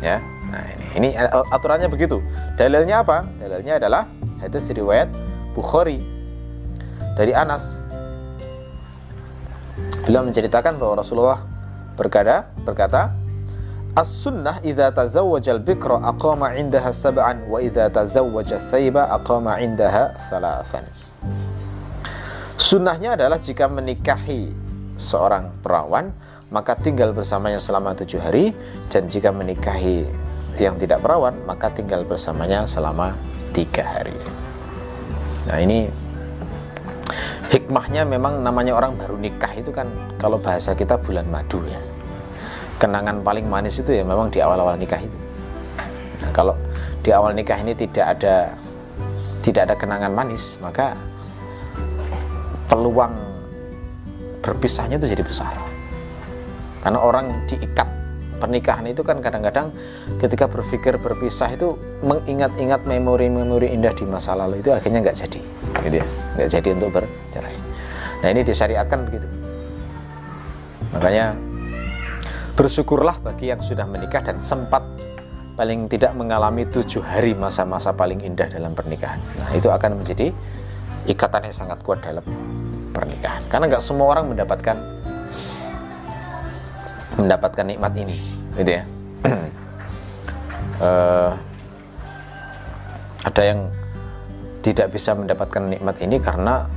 [0.00, 0.18] Ya
[0.50, 1.08] nah ini ini
[1.54, 2.18] aturannya begitu.
[2.58, 3.22] Dalilnya apa?
[3.38, 4.02] Dalilnya adalah
[4.40, 5.10] itu riwayat
[5.52, 6.00] Bukhari
[7.18, 7.62] dari Anas.
[10.06, 11.40] Beliau menceritakan bahwa Rasulullah
[12.00, 13.12] berkata berkata
[13.90, 20.86] As-sunnah idza tazawwaja al-bikra aqama 'indaha sab'an wa idza tazawwaja thayba aqama 'indaha thalathan.
[22.54, 24.46] Sunnahnya adalah jika menikahi
[24.94, 26.14] seorang perawan
[26.54, 28.54] maka tinggal bersamanya selama tujuh hari
[28.94, 30.06] dan jika menikahi
[30.54, 33.18] yang tidak perawan maka tinggal bersamanya selama
[33.50, 34.14] tiga hari.
[35.50, 35.90] Nah ini
[37.50, 39.90] hikmahnya memang namanya orang baru nikah itu kan
[40.22, 41.89] kalau bahasa kita bulan madu ya
[42.80, 45.18] kenangan paling manis itu ya memang di awal-awal nikah itu.
[46.24, 46.56] Nah, kalau
[47.04, 48.56] di awal nikah ini tidak ada
[49.44, 50.96] tidak ada kenangan manis, maka
[52.72, 53.12] peluang
[54.40, 55.52] berpisahnya itu jadi besar.
[56.80, 58.00] Karena orang diikat
[58.40, 59.68] pernikahan itu kan kadang-kadang
[60.16, 65.40] ketika berpikir berpisah itu mengingat-ingat memori-memori indah di masa lalu itu akhirnya nggak jadi
[65.84, 66.06] gitu ya
[66.40, 67.56] nggak jadi untuk bercerai
[68.24, 69.28] nah ini disyariatkan begitu
[70.96, 71.36] makanya
[72.60, 74.84] bersyukurlah bagi yang sudah menikah dan sempat
[75.56, 79.16] paling tidak mengalami tujuh hari masa-masa paling indah dalam pernikahan.
[79.40, 80.28] Nah itu akan menjadi
[81.08, 82.20] ikatan yang sangat kuat dalam
[82.92, 83.40] pernikahan.
[83.48, 84.76] Karena nggak semua orang mendapatkan
[87.16, 88.20] mendapatkan nikmat ini
[88.60, 88.84] gitu ya.
[90.84, 91.32] Uh,
[93.32, 93.72] ada yang
[94.60, 96.68] tidak bisa mendapatkan nikmat ini karena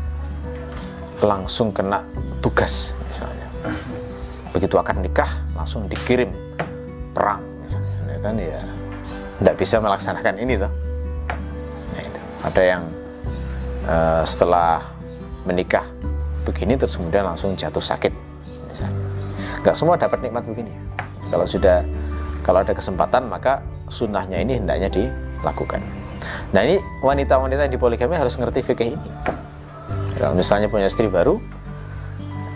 [1.19, 1.99] langsung kena
[2.39, 3.47] tugas misalnya.
[4.55, 6.29] Begitu akan nikah langsung dikirim
[7.13, 8.61] perang misalnya ya kan ya.
[9.33, 10.71] Tidak bisa melaksanakan ini tuh
[11.93, 12.21] nah, itu.
[12.45, 12.83] Ada yang
[13.85, 14.81] uh, setelah
[15.43, 15.83] menikah
[16.47, 18.13] begini terus kemudian langsung jatuh sakit
[18.71, 19.03] misalnya.
[19.63, 20.71] Nggak semua dapat nikmat begini.
[21.31, 21.83] Kalau sudah
[22.43, 25.81] kalau ada kesempatan maka sunnahnya ini hendaknya dilakukan.
[26.55, 29.09] Nah ini wanita-wanita yang dipoligami harus ngerti fikih ini.
[30.15, 31.41] Kalau misalnya punya istri baru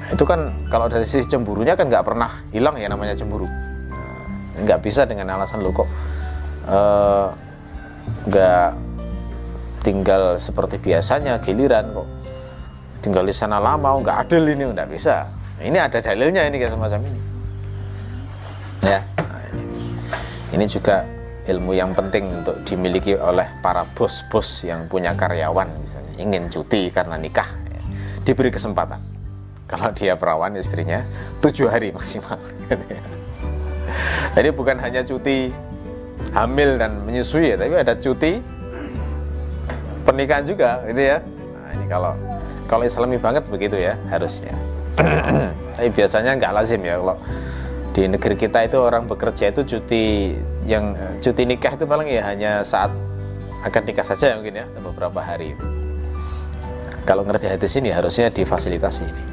[0.07, 3.43] itu kan kalau dari sisi cemburunya kan nggak pernah hilang ya namanya cemburu.
[3.43, 5.89] Nah, nggak bisa dengan alasan lo kok
[6.71, 7.27] uh,
[8.27, 8.69] nggak
[9.83, 12.07] tinggal seperti biasanya giliran kok.
[13.03, 15.27] Tinggal di sana lama nggak adil ini nggak bisa.
[15.59, 17.19] Ini ada dalilnya ini kayak semacam ini.
[18.87, 18.99] Ya.
[19.19, 19.65] Nah, ini.
[20.55, 21.03] ini juga
[21.51, 27.15] ilmu yang penting untuk dimiliki oleh para bos-bos yang punya karyawan misalnya ingin cuti karena
[27.15, 27.79] nikah ya.
[28.27, 29.16] diberi kesempatan
[29.69, 31.03] kalau dia perawan istrinya
[31.43, 32.39] tujuh hari maksimal
[34.35, 35.51] jadi bukan hanya cuti
[36.33, 38.41] hamil dan menyusui ya tapi ada cuti
[40.07, 42.13] pernikahan juga gitu ya nah, ini kalau
[42.67, 44.55] kalau islami banget begitu ya harusnya
[45.77, 47.17] tapi biasanya nggak lazim ya kalau
[47.97, 50.37] di negeri kita itu orang bekerja itu cuti
[50.69, 52.93] yang cuti nikah itu paling ya hanya saat
[53.65, 55.65] akan nikah saja mungkin ya beberapa hari itu.
[57.07, 59.23] Kalau ngerti hadis ini harusnya difasilitasi ini.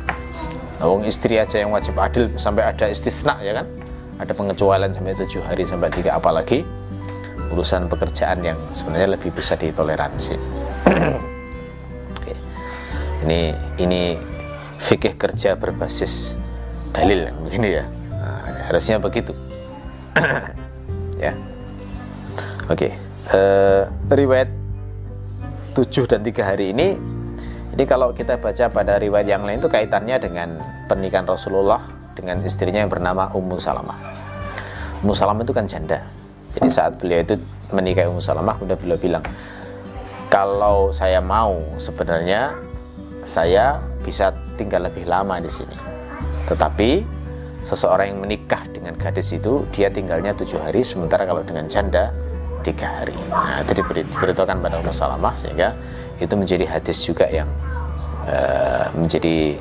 [0.83, 3.66] Wong istri aja yang wajib adil sampai ada istisna ya kan?
[4.18, 6.66] Ada pengecualian sampai tujuh hari sampai tiga apalagi
[7.55, 10.35] urusan pekerjaan yang sebenarnya lebih bisa ditoleransi.
[13.25, 14.20] Ini ini
[14.85, 16.37] fikih kerja berbasis
[16.93, 19.33] dalil begini ya nah, harusnya begitu
[21.25, 21.33] ya
[22.68, 22.93] oke okay.
[23.33, 24.53] uh, eh, riwayat
[25.75, 27.01] 7 dan 3 hari ini
[27.75, 30.49] ini kalau kita baca pada riwayat yang lain itu kaitannya dengan
[30.87, 31.83] pernikahan Rasulullah
[32.14, 33.99] dengan istrinya yang bernama Ummu Salamah
[35.03, 35.99] Ummu Salamah itu kan janda
[36.55, 37.35] jadi saat beliau itu
[37.75, 39.25] menikahi Ummu Salamah kemudian beliau bilang
[40.31, 42.55] kalau saya mau sebenarnya
[43.22, 45.79] saya bisa tinggal lebih lama di sini.
[46.51, 47.07] Tetapi
[47.64, 52.12] seseorang yang menikah dengan gadis itu dia tinggalnya tujuh hari, sementara kalau dengan janda
[52.66, 53.16] tiga hari.
[53.33, 55.72] Nah itu diberitakan pada Ummu Salamah sehingga
[56.23, 57.49] itu menjadi hadis juga yang
[58.29, 59.59] uh, menjadi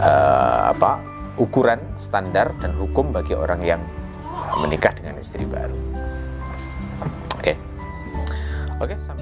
[0.00, 1.00] uh, apa
[1.38, 3.80] ukuran standar dan hukum bagi orang yang
[4.58, 5.76] menikah dengan istri baru.
[7.38, 7.56] Oke, okay.
[8.82, 8.94] oke.
[8.94, 9.17] Okay,